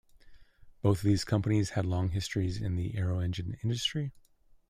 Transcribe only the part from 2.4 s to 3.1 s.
in the